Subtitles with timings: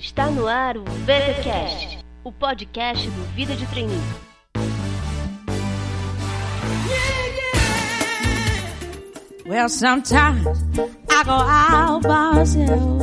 [0.00, 4.00] Está no ar o VTCast, o podcast do Vida de Treininho.
[9.46, 10.46] Well, sometimes
[11.10, 13.02] I go out by myself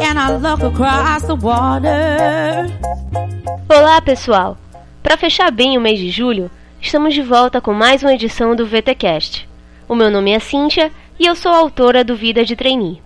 [0.00, 2.66] and I look across the water.
[3.68, 4.56] Olá, pessoal!
[5.02, 8.64] Para fechar bem o mês de julho, estamos de volta com mais uma edição do
[8.64, 9.46] VTcast.
[9.86, 13.02] O meu nome é Cíntia e eu sou autora do Vida de Trainee.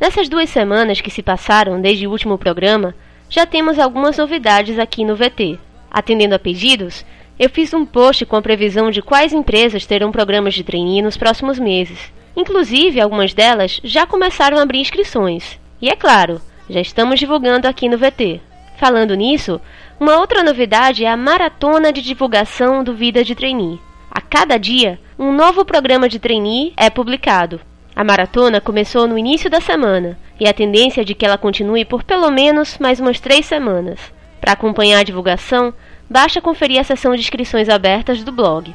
[0.00, 2.94] Nessas duas semanas que se passaram desde o último programa,
[3.28, 5.58] já temos algumas novidades aqui no VT.
[5.90, 7.04] Atendendo a pedidos,
[7.36, 11.16] eu fiz um post com a previsão de quais empresas terão programas de trainee nos
[11.16, 12.12] próximos meses.
[12.36, 15.58] Inclusive, algumas delas já começaram a abrir inscrições.
[15.82, 18.40] E é claro, já estamos divulgando aqui no VT.
[18.76, 19.60] Falando nisso,
[19.98, 23.80] uma outra novidade é a maratona de divulgação do Vida de Trainee.
[24.08, 27.60] A cada dia, um novo programa de trainee é publicado.
[27.98, 31.84] A maratona começou no início da semana e a tendência é de que ela continue
[31.84, 33.98] por pelo menos mais umas três semanas.
[34.40, 35.74] Para acompanhar a divulgação,
[36.08, 38.72] basta conferir a seção de inscrições abertas do blog.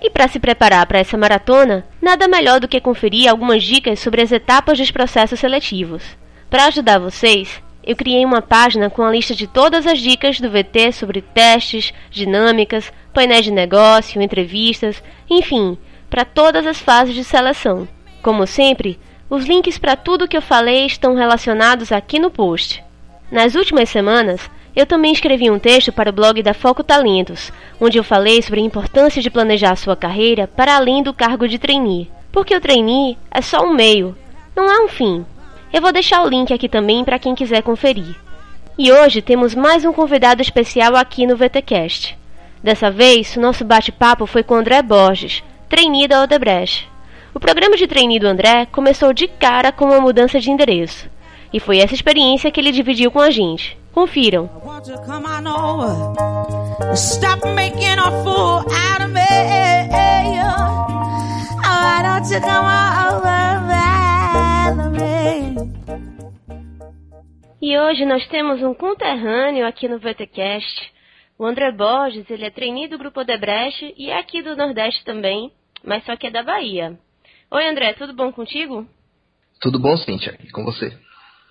[0.00, 4.22] E para se preparar para essa maratona, nada melhor do que conferir algumas dicas sobre
[4.22, 6.16] as etapas dos processos seletivos.
[6.48, 10.50] Para ajudar vocês, eu criei uma página com a lista de todas as dicas do
[10.50, 15.76] VT sobre testes, dinâmicas, painéis de negócio, entrevistas, enfim,
[16.08, 17.86] para todas as fases de seleção.
[18.26, 18.98] Como sempre,
[19.30, 22.82] os links para tudo que eu falei estão relacionados aqui no post.
[23.30, 27.96] Nas últimas semanas, eu também escrevi um texto para o blog da Foco Talentos, onde
[27.96, 32.10] eu falei sobre a importância de planejar sua carreira para além do cargo de trainee,
[32.32, 34.16] porque o trainee é só um meio,
[34.56, 35.24] não é um fim.
[35.72, 38.16] Eu vou deixar o link aqui também para quem quiser conferir.
[38.76, 42.18] E hoje temos mais um convidado especial aqui no VTcast.
[42.60, 46.95] Dessa vez, o nosso bate-papo foi com André Borges, trainee da Odebrecht.
[47.36, 51.06] O programa de trainee do André começou de cara com uma mudança de endereço.
[51.52, 53.76] E foi essa experiência que ele dividiu com a gente.
[53.92, 54.48] Confiram.
[67.60, 70.90] E hoje nós temos um conterrâneo aqui no VTcast.
[71.38, 75.52] O André Borges, ele é trainee do Grupo Odebrecht e é aqui do Nordeste também,
[75.84, 76.98] mas só que é da Bahia.
[77.48, 78.84] Oi André, tudo bom contigo?
[79.60, 80.92] Tudo bom, Cíntia, e com você?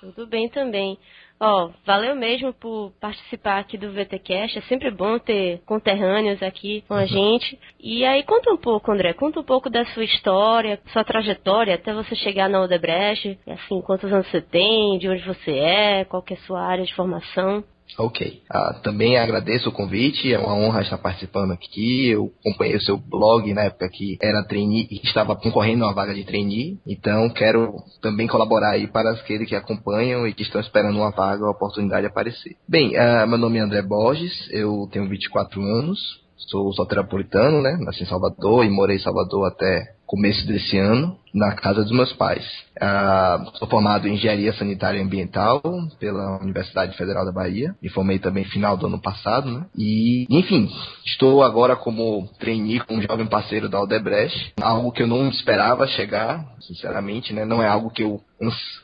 [0.02, 0.98] Tudo bem também.
[1.40, 4.58] Ó, oh, valeu mesmo por participar aqui do VTcast.
[4.58, 7.08] É sempre bom ter conterrâneos aqui com a uhum.
[7.08, 7.60] gente.
[7.80, 11.94] E aí conta um pouco, André, conta um pouco da sua história, sua trajetória até
[11.94, 13.40] você chegar na Odebrecht.
[13.48, 16.86] Assim, quantos anos você tem, de onde você é, qual que é a sua área
[16.86, 17.64] de formação.
[17.98, 18.42] Ok.
[18.50, 22.10] Ah, também agradeço o convite, é uma honra estar participando aqui.
[22.10, 25.94] Eu acompanhei o seu blog na época que era trainee e estava concorrendo a uma
[25.94, 26.78] vaga de trainee.
[26.86, 31.46] Então quero também colaborar aí para aqueles que acompanham e que estão esperando uma vaga,
[31.46, 32.56] a oportunidade aparecer.
[32.68, 36.00] Bem, ah, meu nome é André Borges, eu tenho 24 anos,
[36.50, 37.78] sou soteropolitano, né?
[37.80, 42.14] Nasci em Salvador e morei em Salvador até começo desse ano, na casa dos meus
[42.14, 42.46] pais.
[42.80, 45.62] Ah, sou formado em Engenharia Sanitária e Ambiental
[46.00, 47.76] pela Universidade Federal da Bahia.
[47.82, 49.66] Me formei também final do ano passado, né?
[49.78, 50.70] E, enfim,
[51.06, 54.54] estou agora como trainee com um jovem parceiro da Aldebrecht.
[54.62, 57.44] Algo que eu não esperava chegar, sinceramente, né?
[57.44, 58.22] Não é algo que eu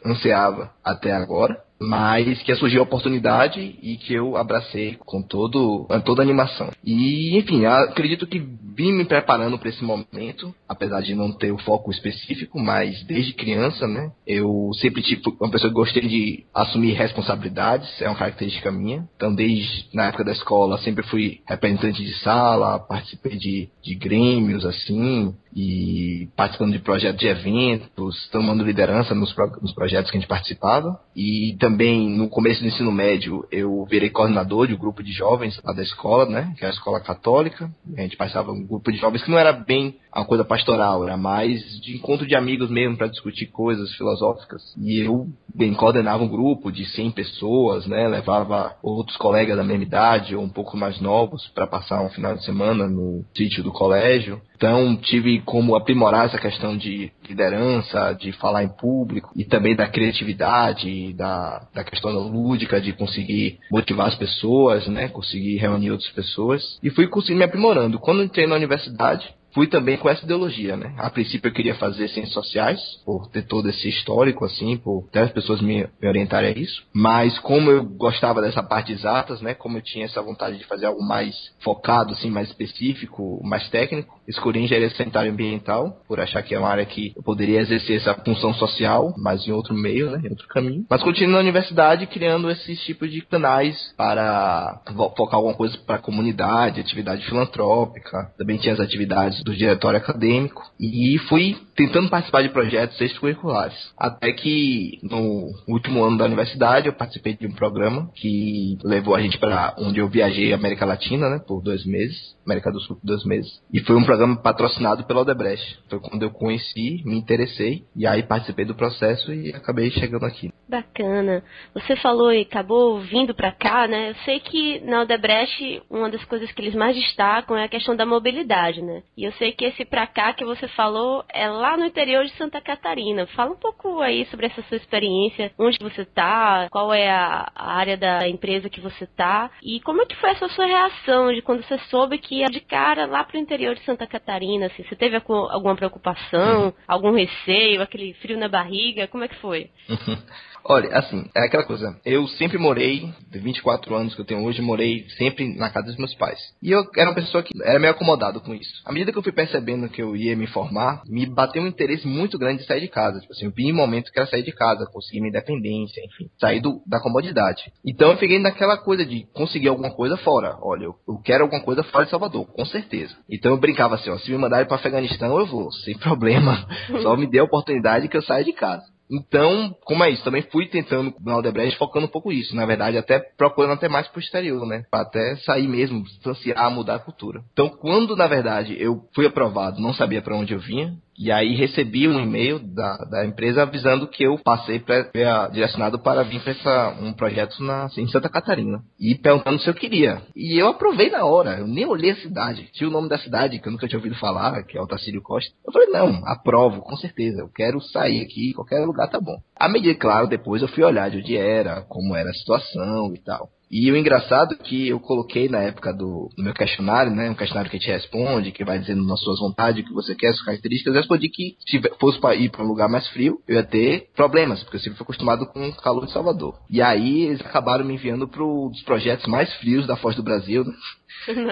[0.05, 6.21] ansiava até agora mas que surgiu a oportunidade e que eu abracei com todo, toda
[6.21, 6.69] a animação.
[6.83, 8.39] E, enfim, acredito que
[8.75, 13.33] vim me preparando para esse momento, apesar de não ter o foco específico, mas desde
[13.33, 18.71] criança, né, eu sempre tive uma pessoa que gostei de assumir responsabilidades, é uma característica
[18.71, 19.07] minha.
[19.15, 24.65] Então, desde na época da escola, sempre fui representante de sala, participei de, de grêmios,
[24.65, 30.19] assim, e participando de projetos de eventos, tomando liderança nos, pro, nos projetos que a
[30.19, 30.99] gente participava.
[31.15, 35.59] E também no começo do ensino médio eu virei coordenador de um grupo de jovens
[35.63, 36.53] lá da escola, né?
[36.57, 37.69] Que é a escola católica.
[37.97, 41.15] A gente participava um grupo de jovens que não era bem uma coisa pastoral, era
[41.15, 44.61] mais de encontro de amigos mesmo para discutir coisas filosóficas.
[44.77, 48.07] E eu bem coordenava um grupo de 100 pessoas, né?
[48.07, 52.35] Levava outros colegas da mesma idade ou um pouco mais novos para passar um final
[52.35, 54.41] de semana no sítio do colégio.
[54.55, 59.87] Então, tive como aprimorar essa questão de liderança, de falar em público e também da
[59.87, 65.07] criatividade, da, da questão lúdica de conseguir motivar as pessoas, né?
[65.07, 66.77] Conseguir reunir outras pessoas.
[66.81, 67.99] E fui conseguindo me aprimorando.
[67.99, 70.93] Quando entrei na universidade, fui também com essa ideologia, né?
[70.97, 75.19] A princípio eu queria fazer ciências sociais, por ter todo esse histórico, assim, por ter
[75.19, 76.83] as pessoas me, me orientarem a isso.
[76.93, 79.53] Mas como eu gostava dessa parte exatas, né?
[79.53, 84.19] Como eu tinha essa vontade de fazer algo mais focado, assim, mais específico, mais técnico,
[84.31, 88.13] escolhi engenharia sanitária ambiental, por achar que é uma área que eu poderia exercer essa
[88.15, 90.85] função social, mas em outro meio, né, em outro caminho.
[90.89, 94.81] Mas continuo na universidade criando esses tipos de canais para
[95.15, 100.63] focar alguma coisa para a comunidade, atividade filantrópica, também tinha as atividades do diretório acadêmico
[100.79, 103.75] e fui tentando participar de projetos extracurriculares.
[103.97, 109.21] Até que no último ano da universidade eu participei de um programa que levou a
[109.21, 113.05] gente para onde eu viajei América Latina, né, por dois meses, América do Sul por
[113.05, 113.61] dois meses.
[113.73, 115.79] E foi um programa patrocinado pela Odebrecht.
[115.89, 120.51] Foi quando eu conheci, me interessei e aí participei do processo e acabei chegando aqui.
[120.67, 121.43] Bacana.
[121.73, 124.11] Você falou e acabou vindo para cá, né?
[124.11, 127.95] Eu sei que na Odebrecht uma das coisas que eles mais destacam é a questão
[127.95, 129.03] da mobilidade, né?
[129.17, 132.31] E eu sei que esse para cá que você falou é lá no interior de
[132.37, 133.27] Santa Catarina.
[133.27, 137.97] Fala um pouco aí sobre essa sua experiência, onde você tá, qual é a, área
[137.97, 141.63] da empresa que você tá e como é que foi essa sua reação de quando
[141.63, 145.15] você soube que ia de cara lá pro interior de Santa Catarina, assim, você teve
[145.15, 149.69] alguma preocupação, algum receio, aquele frio na barriga, como é que foi?
[150.63, 151.99] Olha, assim, é aquela coisa.
[152.05, 155.97] Eu sempre morei, de 24 anos que eu tenho hoje, morei sempre na casa dos
[155.97, 156.39] meus pais.
[156.61, 158.71] E eu era uma pessoa que era meio acomodado com isso.
[158.85, 162.07] À medida que eu fui percebendo que eu ia me formar, me bateu um interesse
[162.07, 163.19] muito grande de sair de casa.
[163.19, 166.29] Tipo assim, eu vi um momento que era sair de casa, conseguir minha independência, enfim,
[166.39, 167.71] sair do, da comodidade.
[167.83, 170.57] Então eu fiquei naquela coisa de conseguir alguma coisa fora.
[170.61, 173.15] Olha, eu, eu quero alguma coisa fora de Salvador, com certeza.
[173.29, 176.67] Então eu brincava assim, ó, se me mandarem para Afeganistão, eu vou, sem problema.
[177.01, 178.83] Só me dê a oportunidade que eu saia de casa.
[179.11, 180.23] Então, como é isso?
[180.23, 182.55] Também fui tentando na Aldebrecht focando um pouco isso.
[182.55, 184.85] Na verdade, até procurando até mais pro exterior, né?
[184.89, 187.41] Pra até sair mesmo, distanciar, mudar a cultura.
[187.51, 191.53] Então, quando na verdade eu fui aprovado, não sabia para onde eu vinha, e aí
[191.53, 196.97] recebi um e-mail da, da empresa avisando que eu passei para direcionado para vir para
[196.99, 198.81] um projeto na, em Santa Catarina.
[198.99, 200.19] E perguntando se eu queria.
[200.35, 202.69] E eu aprovei na hora, eu nem olhei a cidade.
[202.73, 205.53] Tinha o nome da cidade que eu nunca tinha ouvido falar, que é Altacílio Costa.
[205.63, 207.41] Eu falei, não, aprovo, com certeza.
[207.41, 209.37] Eu quero sair aqui, qualquer lugar tá bom.
[209.55, 213.19] A medida, claro, depois eu fui olhar de onde era, como era a situação e
[213.19, 213.47] tal.
[213.71, 217.29] E o engraçado é que eu coloquei na época do, do, meu questionário, né?
[217.29, 220.33] Um questionário que te responde, que vai dizendo nas suas vontades o que você quer,
[220.33, 220.93] suas características.
[220.93, 224.09] Eu respondi que se fosse para ir para um lugar mais frio, eu ia ter
[224.13, 226.59] problemas, porque eu sempre fui acostumado com o calor de Salvador.
[226.69, 230.65] E aí eles acabaram me enviando para os projetos mais frios da Foz do Brasil,
[230.65, 230.73] né?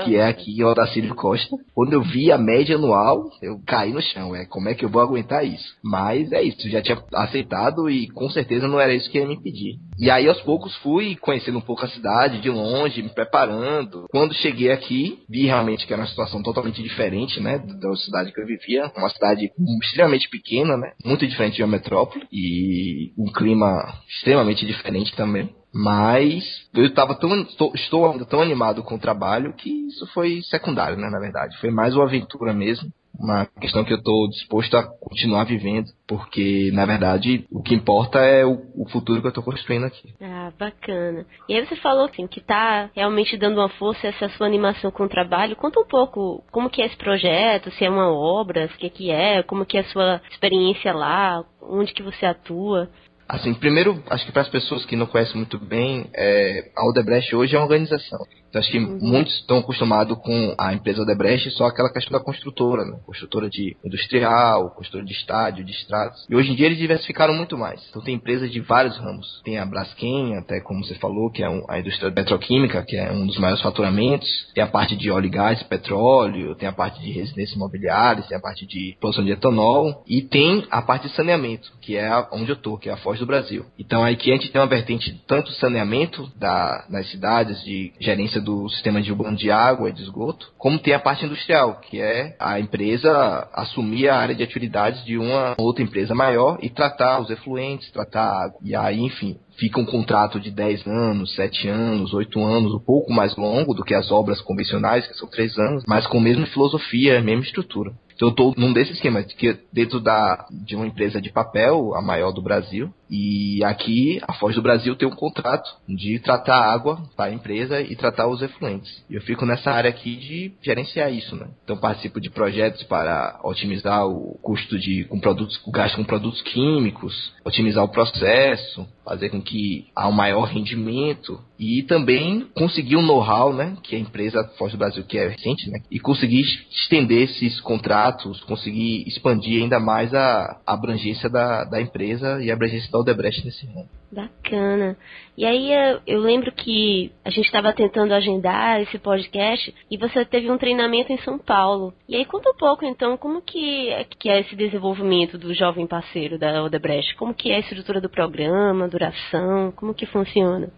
[0.05, 1.55] Que é aqui em Odacílio Costa.
[1.73, 4.35] Quando eu vi a média anual, eu caí no chão.
[4.35, 5.75] É como é que eu vou aguentar isso?
[5.83, 9.41] Mas é isso, já tinha aceitado e com certeza não era isso que ia me
[9.41, 9.77] pedir.
[9.97, 14.05] E aí aos poucos fui conhecendo um pouco a cidade de longe, me preparando.
[14.09, 18.41] Quando cheguei aqui, vi realmente que era uma situação totalmente diferente, né, da cidade que
[18.41, 19.51] eu vivia, uma cidade
[19.83, 25.49] extremamente pequena, né, muito diferente de uma metrópole e um clima extremamente diferente também.
[25.73, 26.43] Mas
[26.73, 31.09] eu estava tão, estou, ainda tão animado com o trabalho que isso foi secundário, né,
[31.09, 31.57] na verdade.
[31.59, 32.91] Foi mais uma aventura mesmo.
[33.19, 38.19] Uma questão que eu estou disposto a continuar vivendo, porque na verdade o que importa
[38.19, 40.13] é o, o futuro que eu estou construindo aqui.
[40.21, 41.25] Ah, bacana.
[41.49, 45.03] E aí você falou assim que está realmente dando uma força essa sua animação com
[45.03, 45.57] o trabalho.
[45.57, 49.11] Conta um pouco como que é esse projeto, se é uma obra, o que, que
[49.11, 52.89] é, como que é a sua experiência lá, onde que você atua.
[53.29, 57.35] Assim, primeiro, acho que para as pessoas que não conhecem muito bem, é, a Odebrecht
[57.35, 58.19] hoje é uma organização.
[58.49, 58.99] Então, acho que uhum.
[59.01, 62.99] muitos estão acostumados com a empresa Odebrecht só aquela questão da construtora, né?
[63.05, 66.25] Construtora de industrial, construtora de estádio, de estradas.
[66.29, 67.85] E hoje em dia eles diversificaram muito mais.
[67.89, 69.41] Então, tem empresas de vários ramos.
[69.43, 73.11] Tem a Braskem, até como você falou, que é um, a indústria petroquímica, que é
[73.11, 74.27] um dos maiores faturamentos.
[74.53, 76.55] Tem a parte de óleo e gás, petróleo.
[76.55, 78.27] Tem a parte de residências imobiliárias.
[78.27, 80.03] Tem a parte de produção de etanol.
[80.07, 83.19] E tem a parte de saneamento, que é onde eu tô, que é a Foz
[83.19, 83.65] do Brasil.
[83.77, 88.38] Então, aí que a gente tem uma vertente tanto saneamento da, nas cidades, de gerência
[88.41, 91.99] do sistema de urbano de água e de esgoto, como tem a parte industrial, que
[91.99, 97.21] é a empresa assumir a área de atividades de uma outra empresa maior e tratar
[97.21, 98.59] os efluentes, tratar a água.
[98.63, 103.11] E aí, enfim, fica um contrato de 10 anos, 7 anos, 8 anos, um pouco
[103.11, 106.45] mais longo do que as obras convencionais, que são 3 anos, mas com a mesma
[106.47, 107.91] filosofia, a mesma estrutura.
[108.19, 112.01] Então eu estou num desses esquemas, que dentro da, de uma empresa de papel, a
[112.01, 117.01] maior do Brasil, e aqui a Foz do Brasil tem um contrato de tratar água
[117.15, 119.03] para a empresa e tratar os efluentes.
[119.09, 121.47] Eu fico nessa área aqui de gerenciar isso, né?
[121.63, 126.41] Então participo de projetos para otimizar o custo de com produtos, o gasto com produtos
[126.41, 133.01] químicos, otimizar o processo, fazer com que há um maior rendimento e também conseguir um
[133.01, 137.23] know-how, né, que a empresa Foz do Brasil que é recente, né, e conseguir estender
[137.23, 138.08] esses contratos,
[138.45, 143.45] conseguir expandir ainda mais a, a abrangência da, da empresa e a abrangência da Odebrecht
[143.45, 143.89] nesse ramo.
[144.11, 144.97] Bacana.
[145.37, 145.71] E aí
[146.07, 151.13] eu lembro que a gente estava tentando agendar esse podcast e você teve um treinamento
[151.13, 151.93] em São Paulo.
[152.07, 155.85] E aí conta um pouco então como que é, que é esse desenvolvimento do jovem
[155.85, 157.15] parceiro da Odebrecht?
[157.15, 160.71] Como que é a estrutura do programa, duração, como que funciona?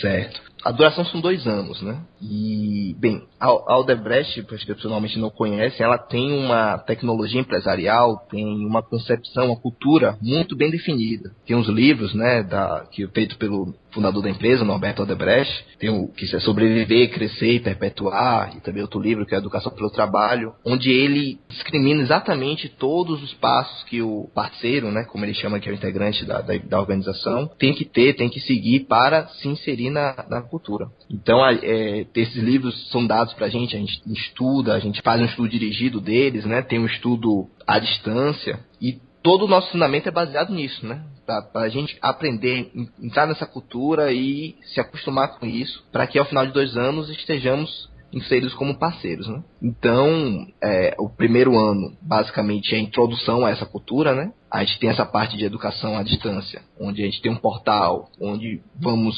[0.00, 0.47] Certo.
[0.64, 2.00] A duração são dois anos, né?
[2.20, 8.26] E, bem, a Aldebrecht, para as que pessoalmente não conhecem, ela tem uma tecnologia empresarial,
[8.30, 11.30] tem uma concepção, uma cultura muito bem definida.
[11.46, 15.90] Tem uns livros, né, da, que é feito pelo fundador da empresa, Norberto Aldebrecht, tem
[15.90, 19.90] o que é Sobreviver, Crescer e Perpetuar, e também outro livro que é Educação pelo
[19.90, 25.58] Trabalho, onde ele discrimina exatamente todos os passos que o parceiro, né, como ele chama
[25.58, 29.28] que é o integrante da, da, da organização, tem que ter, tem que seguir para
[29.28, 30.88] se inserir na, na cultura.
[31.10, 35.20] Então, é, esses livros são dados para a gente, a gente estuda, a gente faz
[35.20, 36.62] um estudo dirigido deles, né?
[36.62, 41.04] Tem um estudo à distância e todo o nosso ensinamento é baseado nisso, né?
[41.26, 46.24] Para a gente aprender, entrar nessa cultura e se acostumar com isso, para que ao
[46.24, 49.42] final de dois anos estejamos inseridos como parceiros, né?
[49.62, 54.32] Então, é, o primeiro ano, basicamente, é a introdução a essa cultura, né?
[54.50, 58.08] A gente tem essa parte de educação à distância, onde a gente tem um portal,
[58.20, 59.14] onde vamos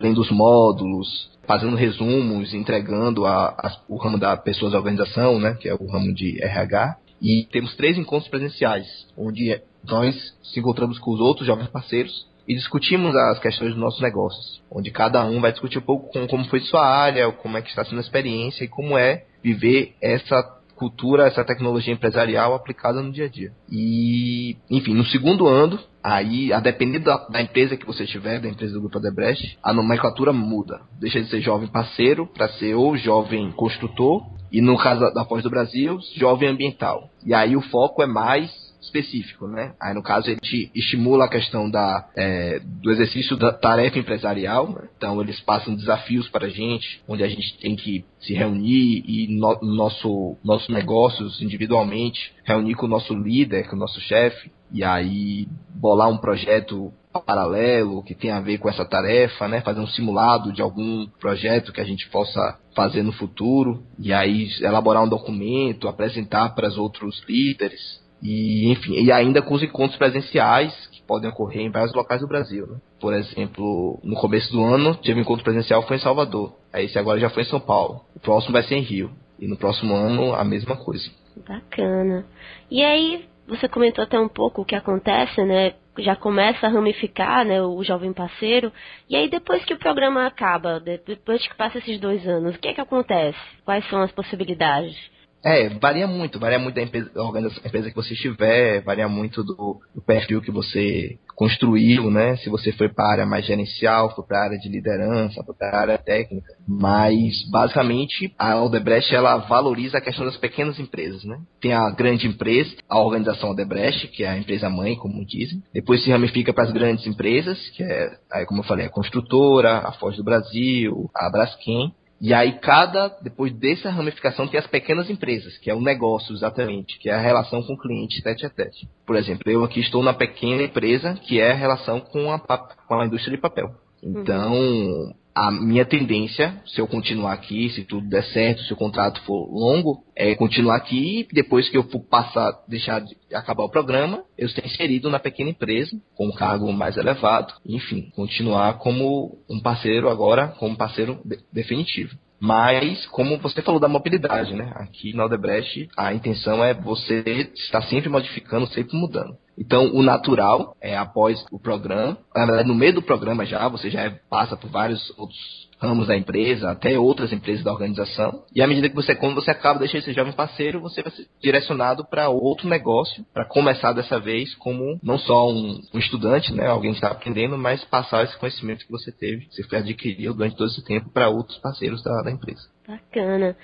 [0.00, 5.56] lendo os módulos, fazendo resumos, entregando a, a, o ramo da pessoas da organização, né,
[5.60, 6.96] que é o ramo de RH.
[7.20, 8.86] E temos três encontros presenciais,
[9.16, 14.00] onde nós se encontramos com os outros jovens parceiros e discutimos as questões dos nossos
[14.00, 17.62] negócios, onde cada um vai discutir um pouco com, como foi sua área, como é
[17.62, 20.42] que está sendo a experiência e como é viver essa
[20.76, 23.50] cultura, essa tecnologia empresarial aplicada no dia a dia.
[23.70, 28.48] E, enfim, no segundo ano, aí, a depender da, da, empresa que você tiver, da
[28.48, 30.80] empresa do Grupo Adebrecht, a nomenclatura muda.
[31.00, 35.42] Deixa de ser jovem parceiro para ser ou jovem construtor, e no caso da, Pós
[35.42, 37.10] do Brasil, jovem ambiental.
[37.24, 38.50] E aí o foco é mais
[38.86, 39.74] específico, né?
[39.80, 44.88] Aí no caso ele estimula a questão da, é, do exercício da tarefa empresarial, né?
[44.96, 49.28] então eles passam desafios para a gente, onde a gente tem que se reunir e
[49.38, 54.82] no, nosso nossos negócios individualmente reunir com o nosso líder, com o nosso chefe e
[54.82, 59.60] aí bolar um projeto paralelo que tem a ver com essa tarefa, né?
[59.62, 64.48] Fazer um simulado de algum projeto que a gente possa fazer no futuro e aí
[64.60, 69.98] elaborar um documento, apresentar para os outros líderes e, enfim, e ainda com os encontros
[69.98, 72.66] presenciais que podem ocorrer em vários locais do Brasil.
[72.66, 72.76] Né?
[73.00, 76.54] Por exemplo, no começo do ano, teve um encontro presencial foi em Salvador.
[76.72, 78.02] Aí esse agora já foi em São Paulo.
[78.14, 79.10] O próximo vai ser em Rio.
[79.38, 81.10] E no próximo ano, a mesma coisa.
[81.46, 82.24] Bacana.
[82.70, 85.74] E aí, você comentou até um pouco o que acontece, né?
[85.98, 88.72] Já começa a ramificar, né, o jovem parceiro.
[89.08, 92.68] E aí, depois que o programa acaba, depois que passa esses dois anos, o que
[92.68, 93.38] é que acontece?
[93.64, 94.96] Quais são as possibilidades?
[95.44, 99.80] É, varia muito, varia muito da empresa, da empresa que você estiver, varia muito do,
[99.94, 102.36] do, perfil que você construiu, né?
[102.38, 105.54] Se você foi para a área mais gerencial, foi para a área de liderança, foi
[105.54, 106.52] para a área técnica.
[106.66, 111.38] Mas, basicamente, a Aldebrecht, ela valoriza a questão das pequenas empresas, né?
[111.60, 115.62] Tem a grande empresa, a organização Aldebrecht, que é a empresa mãe, como dizem.
[115.72, 119.78] Depois se ramifica para as grandes empresas, que é, aí, como eu falei, a construtora,
[119.78, 121.94] a Foz do Brasil, a Braskem.
[122.20, 126.98] E aí cada, depois dessa ramificação, tem as pequenas empresas, que é o negócio exatamente,
[126.98, 128.88] que é a relação com o cliente tete a tete.
[129.06, 132.94] Por exemplo, eu aqui estou na pequena empresa, que é a relação com a, com
[132.94, 133.70] a indústria de papel.
[134.02, 138.76] Então, uhum a minha tendência, se eu continuar aqui, se tudo der certo, se o
[138.76, 143.64] contrato for longo, é continuar aqui e depois que eu for passar, deixar de acabar
[143.64, 148.78] o programa, eu ser inserido na pequena empresa, com um cargo mais elevado, enfim, continuar
[148.78, 152.16] como um parceiro agora, como parceiro de definitivo.
[152.40, 154.72] Mas, como você falou da mobilidade, né?
[154.76, 159.36] Aqui na Odebrecht, a intenção é você estar sempre modificando, sempre mudando.
[159.58, 163.90] Então, o natural é após o programa, na verdade, no meio do programa já, você
[163.90, 168.44] já passa por vários outros ramos da empresa, até outras empresas da organização.
[168.54, 171.26] E à medida que você, quando você acaba deixando esse jovem parceiro, você vai ser
[171.40, 176.66] direcionado para outro negócio, para começar dessa vez como não só um, um estudante, né,
[176.66, 180.56] alguém que está aprendendo, mas passar esse conhecimento que você teve, que você adquiriu durante
[180.56, 182.62] todo esse tempo para outros parceiros da, da empresa.
[182.86, 183.56] Bacana.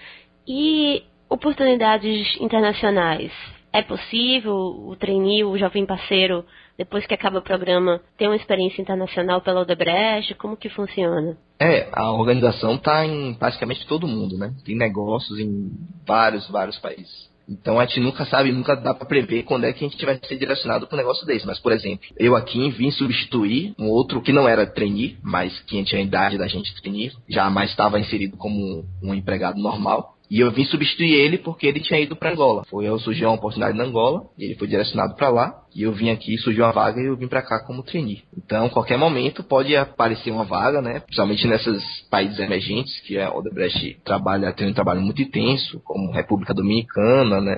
[0.46, 3.32] E oportunidades internacionais?
[3.72, 6.44] É possível o trainee, o jovem parceiro,
[6.76, 10.34] depois que acaba o programa, ter uma experiência internacional pela Odebrecht?
[10.34, 11.36] Como que funciona?
[11.58, 14.52] É, a organização está em praticamente todo mundo, né?
[14.64, 15.70] Tem negócios em
[16.06, 17.30] vários, vários países.
[17.48, 20.18] Então a gente nunca sabe, nunca dá para prever quando é que a gente vai
[20.22, 21.46] ser direcionado para um negócio desse.
[21.46, 25.82] Mas, por exemplo, eu aqui vim substituir um outro que não era trainee, mas que
[25.84, 30.11] tinha a idade da gente trainee, já mais estava inserido como um empregado normal.
[30.32, 32.64] E eu vim substituir ele porque ele tinha ido para Angola.
[32.70, 35.58] Foi eu surgiu uma oportunidade na Angola, ele foi direcionado para lá.
[35.74, 38.22] E eu vim aqui, surgiu uma vaga e eu vim para cá como trainee.
[38.36, 41.00] Então, qualquer momento pode aparecer uma vaga, né?
[41.00, 46.54] Principalmente nesses países emergentes que a Odebrecht trabalha, tem um trabalho muito intenso, como República
[46.54, 47.54] Dominicana, né?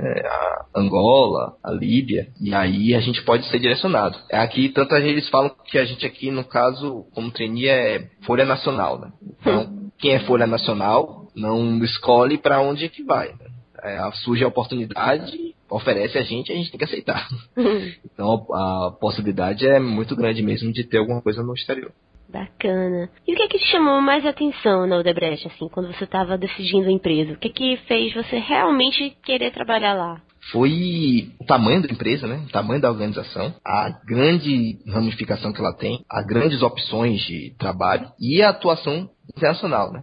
[0.75, 2.29] A Angola, a Líbia.
[2.41, 4.19] E aí a gente pode ser direcionado.
[4.31, 8.45] É aqui, tanto eles falam que a gente aqui, no caso, como trainee, é Folha
[8.45, 9.13] Nacional, né?
[9.41, 13.29] Então, quem é Folha Nacional não escolhe para onde é que vai.
[13.29, 13.51] Né?
[13.83, 17.29] É, surge a oportunidade oferece a gente, a gente tem que aceitar.
[18.05, 21.93] então a, a, possibilidade é muito grande mesmo de ter alguma coisa no exterior.
[22.29, 23.11] Bacana.
[23.27, 26.39] E o que é que te chamou mais atenção na Odebrecht, assim, quando você estava
[26.39, 27.33] decidindo a empresa?
[27.33, 30.21] O que é que fez você realmente querer trabalhar lá?
[30.51, 32.45] Foi o tamanho da empresa, né?
[32.47, 38.09] O tamanho da organização, a grande ramificação que ela tem, as grandes opções de trabalho
[38.21, 40.03] e a atuação internacional, né?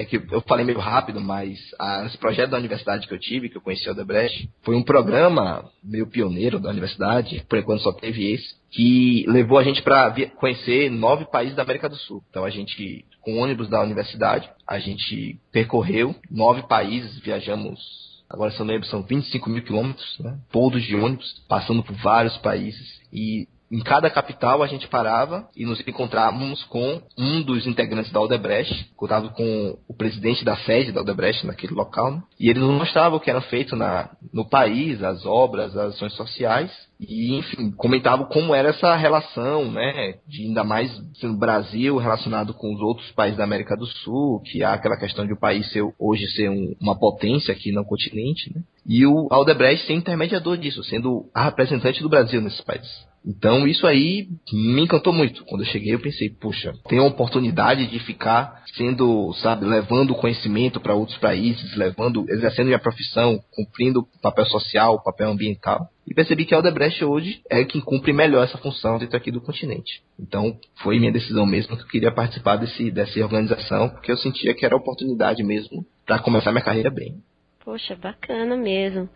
[0.00, 3.50] É que eu falei meio rápido, mas a, esse projeto da universidade que eu tive,
[3.50, 7.92] que eu conheci o Odebrecht, foi um programa meio pioneiro da universidade, por enquanto só
[7.92, 12.22] teve esse, que levou a gente para conhecer nove países da América do Sul.
[12.30, 17.78] Então a gente, com ônibus da universidade, a gente percorreu nove países, viajamos
[18.30, 20.38] agora se eu lembro, são 25 mil quilômetros, né?
[20.52, 23.00] todos de ônibus, passando por vários países.
[23.12, 28.20] E em cada capital a gente parava e nos encontrávamos com um dos integrantes da
[28.20, 32.22] Odebrecht, contava com o presidente da sede da Odebrecht naquele local, né?
[32.38, 36.14] e ele nos mostrava o que era feito na, no país, as obras, as ações
[36.14, 40.90] sociais, e enfim, comentava como era essa relação, né, de ainda mais
[41.22, 45.26] no Brasil relacionado com os outros países da América do Sul, que há aquela questão
[45.26, 48.62] de o país ser, hoje ser um, uma potência aqui no continente, né?
[48.86, 53.09] E o Aldebrecht ser intermediador disso, sendo a representante do Brasil nesses países.
[53.24, 55.44] Então isso aí me encantou muito.
[55.44, 60.80] Quando eu cheguei eu pensei, puxa, tenho a oportunidade de ficar sendo, sabe, levando conhecimento
[60.80, 65.88] para outros países, levando, exercendo minha profissão, cumprindo papel social, papel ambiental.
[66.06, 69.40] E percebi que a Aldebrecht hoje é quem cumpre melhor essa função dentro aqui do
[69.40, 70.02] continente.
[70.18, 74.54] Então foi minha decisão mesmo que eu queria participar desse, dessa organização, porque eu sentia
[74.54, 77.22] que era oportunidade mesmo para começar minha carreira bem.
[77.64, 79.08] Poxa, bacana mesmo.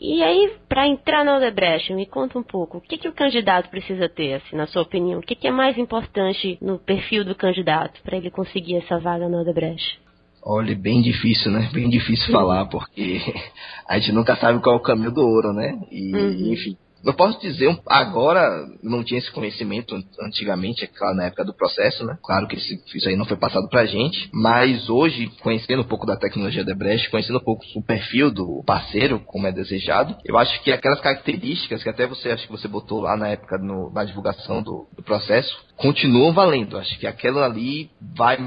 [0.00, 3.68] E aí, para entrar na Odebrecht, me conta um pouco, o que, que o candidato
[3.68, 5.18] precisa ter, assim, na sua opinião?
[5.18, 9.28] O que, que é mais importante no perfil do candidato para ele conseguir essa vaga
[9.28, 10.00] na Odebrecht?
[10.44, 11.68] Olha, bem difícil, né?
[11.72, 13.20] Bem difícil falar, porque
[13.88, 15.80] a gente nunca sabe qual é o caminho do ouro, né?
[15.90, 16.52] E, uhum.
[16.52, 21.54] enfim, eu posso dizer, agora não tinha esse conhecimento antigamente, é claro, na época do
[21.54, 22.18] processo, né?
[22.22, 26.16] Claro que isso aí não foi passado pra gente, mas hoje, conhecendo um pouco da
[26.16, 30.62] tecnologia da Brecht, conhecendo um pouco o perfil do parceiro, como é desejado, eu acho
[30.62, 34.04] que aquelas características que até você acho que você botou lá na época no, na
[34.04, 36.76] divulgação do, do processo, continuam valendo.
[36.76, 38.38] Acho que aquela ali vai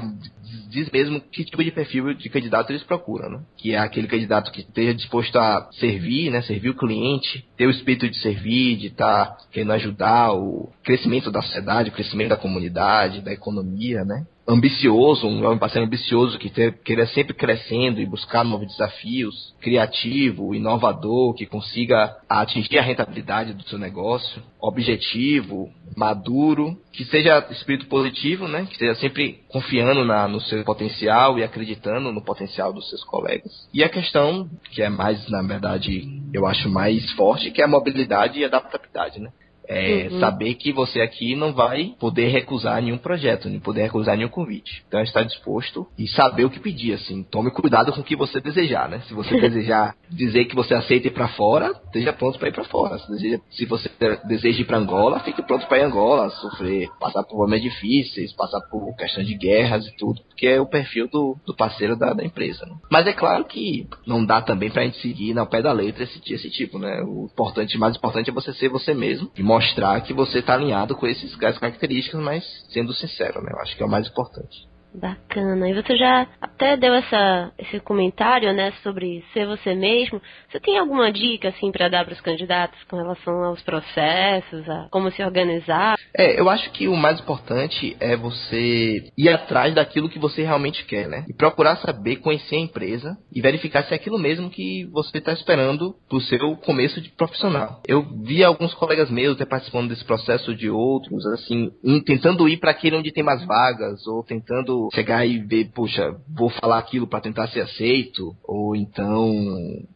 [0.72, 3.40] diz mesmo que tipo de perfil de candidato eles procuram, né?
[3.56, 6.42] Que é aquele candidato que esteja disposto a servir, né?
[6.42, 11.30] Servir o cliente, ter o espírito de servir, de estar tá querendo ajudar o crescimento
[11.30, 14.26] da sociedade, o crescimento da comunidade, da economia, né?
[14.46, 16.50] ambicioso, um parceiro ambicioso que
[16.84, 23.62] queira sempre crescendo e buscar novos desafios, criativo, inovador, que consiga atingir a rentabilidade do
[23.68, 28.64] seu negócio, objetivo, maduro, que seja espírito positivo, né?
[28.66, 33.68] Que esteja sempre confiando na, no seu potencial e acreditando no potencial dos seus colegas.
[33.72, 37.68] E a questão que é mais, na verdade, eu acho mais forte, que é a
[37.68, 39.30] mobilidade e adaptabilidade, né?
[39.68, 40.20] É, uhum.
[40.20, 44.84] Saber que você aqui não vai poder recusar nenhum projeto, nem poder recusar nenhum convite.
[44.88, 47.22] Então, estar disposto e saber o que pedir, assim.
[47.22, 49.00] Tome cuidado com o que você desejar, né?
[49.06, 52.64] Se você desejar dizer que você aceita ir para fora, esteja pronto para ir para
[52.64, 52.98] fora.
[52.98, 53.90] Se, deseja, se, você
[54.26, 58.60] deseja ir para Angola, fique pronto para ir Angola, sofrer, passar por momentos difíceis, passar
[58.62, 62.24] por questão de guerras e tudo, porque é o perfil do, do parceiro da, da
[62.24, 62.66] empresa.
[62.66, 62.74] Né?
[62.90, 66.04] Mas é claro que não dá também para a gente seguir ao pé da letra
[66.04, 67.02] esse, esse tipo, né?
[67.02, 70.96] O importante, mais importante é você ser você mesmo e mostrar que você está alinhado
[70.96, 73.52] com esses, essas características, mas sendo sincero, né?
[73.52, 74.71] Eu acho que é o mais importante.
[74.94, 75.70] Bacana.
[75.70, 80.20] E você já até deu essa, esse comentário, né, sobre ser você mesmo.
[80.50, 84.88] Você tem alguma dica, assim, para dar para os candidatos com relação aos processos, a
[84.90, 85.96] como se organizar?
[86.16, 90.84] É, eu acho que o mais importante é você ir atrás daquilo que você realmente
[90.84, 91.24] quer, né?
[91.28, 95.32] E procurar saber, conhecer a empresa e verificar se é aquilo mesmo que você está
[95.32, 97.80] esperando para o seu começo de profissional.
[97.86, 101.70] Eu vi alguns colegas meus até participando desse processo de outros, assim,
[102.04, 106.48] tentando ir para aquele onde tem mais vagas ou tentando chegar e ver, poxa, vou
[106.50, 109.32] falar aquilo para tentar ser aceito, ou então,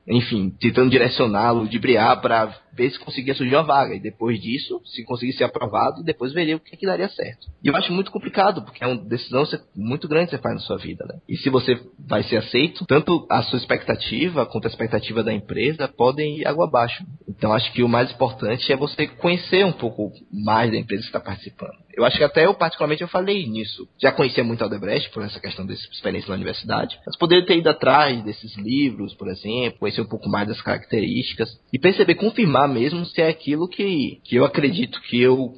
[0.08, 3.94] enfim, tentando direcioná-lo, de briar para ver se conseguia surgir uma vaga.
[3.94, 7.46] E depois disso, se conseguir ser aprovado, depois veria o que, é que daria certo.
[7.62, 10.60] E eu acho muito complicado, porque é uma decisão muito grande que você faz na
[10.60, 11.20] sua vida, né?
[11.28, 15.88] E se você vai ser aceito, tanto a sua expectativa quanto a expectativa da empresa
[15.88, 17.04] podem ir água abaixo.
[17.28, 21.08] Então acho que o mais importante é você conhecer um pouco mais da empresa que
[21.08, 21.86] está participando.
[21.96, 23.88] Eu acho que até eu, particularmente, eu falei nisso.
[23.98, 27.56] Já conhecia muito a Aldebrecht por essa questão dessa experiência na universidade, mas poderia ter
[27.56, 32.65] ido atrás desses livros, por exemplo, conhecer um pouco mais das características e perceber, confirmar
[32.66, 35.54] mesmo se é aquilo que, que eu acredito que eu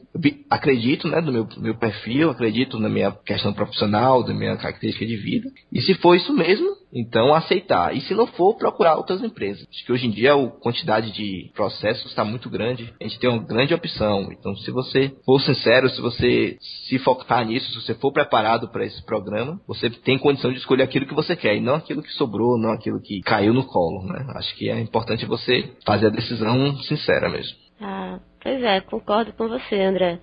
[0.51, 5.17] acredito, né, do meu, meu perfil, acredito na minha questão profissional, da minha característica de
[5.17, 5.51] vida.
[5.73, 7.95] E se for isso mesmo, então aceitar.
[7.95, 9.67] E se não for, procurar outras empresas.
[9.69, 12.93] Acho que hoje em dia a quantidade de processos está muito grande.
[13.01, 14.29] A gente tem uma grande opção.
[14.33, 16.57] Então, se você for sincero, se você
[16.89, 20.83] se focar nisso, se você for preparado para esse programa, você tem condição de escolher
[20.83, 24.07] aquilo que você quer e não aquilo que sobrou, não aquilo que caiu no colo,
[24.07, 24.27] né?
[24.37, 27.57] Acho que é importante você fazer a decisão sincera mesmo.
[27.81, 30.19] Ah, pois é, concordo com você, André.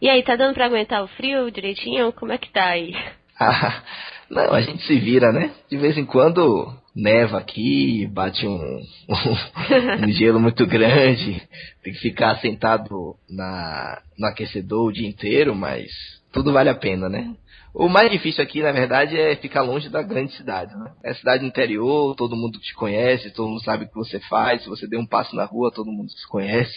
[0.00, 2.12] E aí, tá dando para aguentar o frio direitinho?
[2.12, 2.94] Como é que tá aí?
[4.30, 5.54] Não, a gente se vira, né?
[5.70, 11.40] De vez em quando neva aqui, bate um, um, um, gelo muito grande,
[11.82, 15.90] tem que ficar sentado na, no aquecedor o dia inteiro, mas
[16.32, 17.34] tudo vale a pena, né?
[17.74, 20.74] O mais difícil aqui, na verdade, é ficar longe da grande cidade.
[20.74, 20.90] Né?
[21.04, 24.62] É cidade interior, todo mundo te conhece, todo mundo sabe o que você faz.
[24.62, 26.74] Se você der um passo na rua, todo mundo te conhece.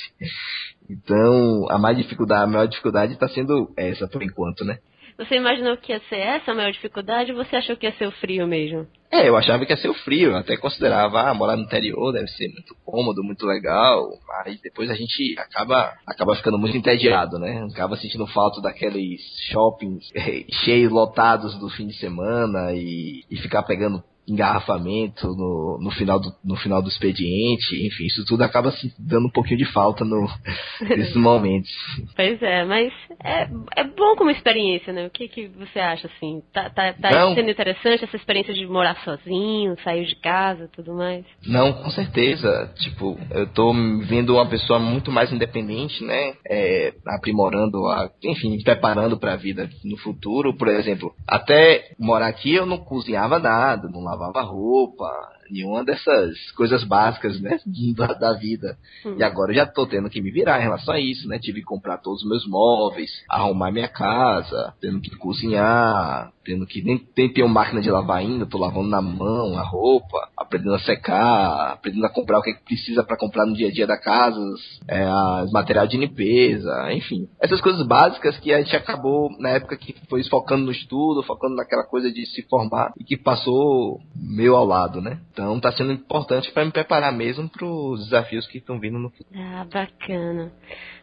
[0.90, 4.78] Então, a mais dificuldade, a maior dificuldade está sendo essa por enquanto, né?
[5.22, 8.08] Você imaginou que ia ser essa a maior dificuldade ou você achou que ia ser
[8.08, 8.88] o frio mesmo?
[9.12, 12.28] É, eu achava que ia ser o frio, até considerava, ah, morar no interior deve
[12.30, 17.68] ser muito cômodo, muito legal, mas depois a gente acaba, acaba ficando muito entediado, né?
[17.72, 20.10] Acaba sentindo falta daqueles shoppings
[20.64, 26.34] cheios, lotados do fim de semana e, e ficar pegando engarrafamento no, no, final do,
[26.44, 30.28] no final do expediente, enfim, isso tudo acaba se dando um pouquinho de falta no,
[30.82, 31.70] nesses momentos.
[32.16, 32.92] Pois é, mas
[33.24, 35.06] é, é bom como experiência, né?
[35.06, 36.42] O que, que você acha, assim?
[36.54, 41.26] Tá, tá, tá sendo interessante essa experiência de morar sozinho, sair de casa tudo mais?
[41.46, 42.74] Não, com certeza.
[42.78, 46.34] Tipo, eu tô vendo uma pessoa muito mais independente, né?
[46.48, 50.56] É, aprimorando, a, enfim, me preparando para a vida no futuro.
[50.56, 55.10] Por exemplo, até morar aqui eu não cozinhava nada, não lavava roupa,
[55.50, 57.60] nenhuma dessas coisas básicas, né,
[57.96, 58.78] da, da vida.
[59.06, 59.16] Hum.
[59.18, 61.40] E agora eu já tô tendo que me virar em relação a isso, né?
[61.40, 66.82] Tive que comprar todos os meus móveis, arrumar minha casa, tendo que cozinhar, tendo que
[66.84, 70.80] nem ter uma máquina de lavar ainda, tô lavando na mão a roupa, aprendendo a
[70.80, 73.88] secar, aprendendo a comprar o que, é que precisa para comprar no dia a dia
[73.88, 74.40] da casa,
[74.88, 77.28] é, as material de limpeza, enfim.
[77.40, 81.56] Essas coisas básicas que a gente acabou na época que foi focando no estudo, focando
[81.56, 85.20] naquela coisa de se formar e que passou meio ao lado, né?
[85.32, 89.10] Então, está sendo importante para me preparar mesmo para os desafios que estão vindo no
[89.10, 89.30] futuro.
[89.36, 90.52] Ah, bacana.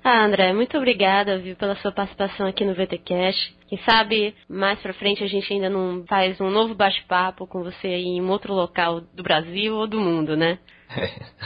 [0.02, 3.56] Ah, André, muito obrigada viu, pela sua participação aqui no VTCast.
[3.68, 7.88] Quem sabe mais para frente a gente ainda não faz um novo bate-papo com você
[7.88, 10.58] em um outro local do Brasil ou do mundo, né?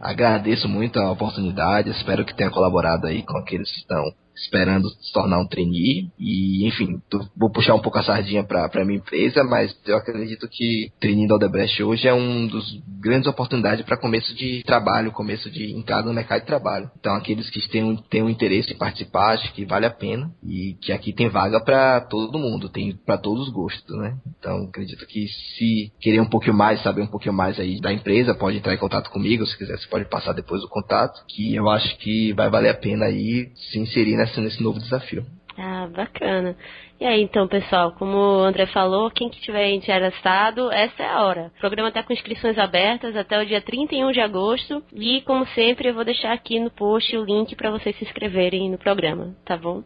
[0.00, 4.02] Agradeço muito a oportunidade, espero que tenha colaborado aí com aqueles que estão
[4.36, 6.10] esperando se tornar um trainee.
[6.18, 9.96] E, enfim, tô, vou puxar um pouco a sardinha para a minha empresa, mas eu
[9.96, 12.64] acredito que trainee da Odebrecht hoje é um dos
[13.00, 16.90] grandes oportunidades para começo de trabalho, começo de entrada no mercado de trabalho.
[16.98, 20.30] Então, aqueles que têm, têm um interesse em participar, acho que vale a pena.
[20.42, 24.16] E que aqui tem vaga para todo mundo, tem para todos os gostos, né?
[24.38, 28.34] Então, acredito que se querer um pouquinho mais, saber um pouquinho mais aí da empresa,
[28.34, 31.68] pode entrar em contato comigo, se quiser, você pode passar depois o contato, que eu
[31.68, 35.24] acho que vai valer a pena aí se inserir nessa, nesse novo desafio.
[35.56, 36.56] Ah, bacana.
[37.00, 41.22] E aí, então, pessoal, como o André falou, quem que tiver interessado, essa é a
[41.22, 41.52] hora.
[41.56, 45.88] O programa está com inscrições abertas até o dia 31 de agosto e, como sempre,
[45.88, 49.56] eu vou deixar aqui no post o link para vocês se inscreverem no programa, tá
[49.56, 49.84] bom?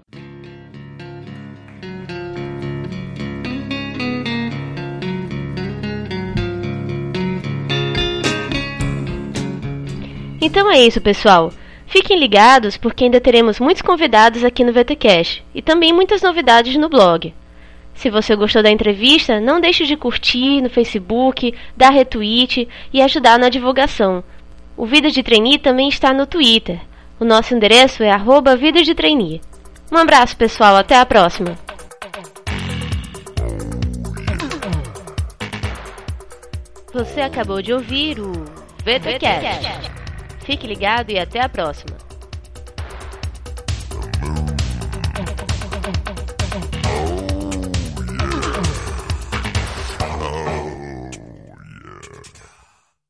[10.40, 11.51] Então é isso, pessoal.
[11.88, 16.88] Fiquem ligados porque ainda teremos muitos convidados aqui no VTCast e também muitas novidades no
[16.88, 17.35] blog.
[17.94, 23.38] Se você gostou da entrevista, não deixe de curtir no Facebook, dar retweet e ajudar
[23.38, 24.22] na divulgação.
[24.77, 26.79] O Vida de Trainee também está no Twitter.
[27.18, 29.40] O nosso endereço é arroba Vida de Trainee.
[29.90, 30.77] Um abraço, pessoal.
[30.77, 31.59] Até a próxima.
[36.92, 38.33] Você acabou de ouvir o
[38.85, 39.97] VTCast.
[40.48, 42.07] Fique ligado e até a próxima.